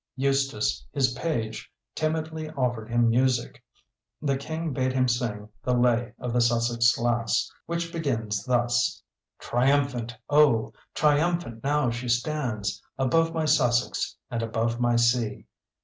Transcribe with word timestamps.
Eustace, 0.15 0.83
his 0.91 1.13
page, 1.13 1.71
timidly 1.93 2.49
offered 2.57 2.89
him 2.89 3.07
music. 3.07 3.63
The 4.19 4.35
King 4.35 4.73
bade 4.73 4.93
him 4.93 5.07
sing 5.07 5.49
the 5.63 5.75
"Lay 5.77 6.15
of 6.17 6.33
the 6.33 6.41
Sussex 6.41 6.97
Lass," 6.97 7.51
which 7.67 7.91
begins 7.93 8.43
thus: 8.43 9.03
Triumphant, 9.37 10.17
oh! 10.27 10.73
triumphant 10.95 11.63
now 11.63 11.91
she 11.91 12.09
stands, 12.09 12.81
Above 12.97 13.31
my 13.31 13.45
Sussex, 13.45 14.15
and 14.31 14.41
above 14.41 14.79
my 14.79 14.95
sea! 14.95 15.45